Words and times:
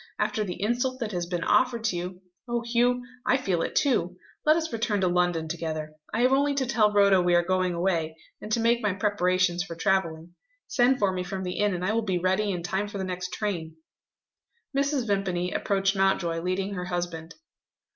After 0.17 0.43
the 0.43 0.59
insult 0.59 0.99
that 0.99 1.11
has 1.11 1.27
been 1.27 1.43
offered 1.43 1.83
to 1.83 1.95
you 1.95 2.21
oh, 2.47 2.63
Hugh, 2.65 3.03
I 3.23 3.37
feel 3.37 3.61
it 3.61 3.75
too! 3.75 4.17
let 4.47 4.55
us 4.55 4.73
return 4.73 4.99
to 5.01 5.07
London 5.07 5.47
together. 5.47 5.93
I 6.11 6.21
have 6.21 6.31
only 6.33 6.55
to 6.55 6.65
tell 6.65 6.91
Rhoda 6.91 7.21
we 7.21 7.35
are 7.35 7.43
going 7.43 7.75
away, 7.75 8.15
and 8.41 8.51
to 8.51 8.59
make 8.59 8.81
my 8.81 8.93
preparations 8.93 9.61
for 9.61 9.75
travelling. 9.75 10.33
Send 10.65 10.97
for 10.97 11.11
me 11.11 11.21
from 11.23 11.43
the 11.43 11.59
inn, 11.59 11.75
and 11.75 11.85
I 11.85 11.93
will 11.93 12.01
be 12.01 12.17
ready 12.17 12.49
in 12.49 12.63
time 12.63 12.87
for 12.87 12.97
the 12.97 13.03
next 13.03 13.31
train." 13.31 13.75
Mrs. 14.75 15.05
Vimpany 15.05 15.51
approached 15.51 15.95
Mountjoy, 15.95 16.39
leading 16.41 16.73
her 16.73 16.85
husband. 16.85 17.35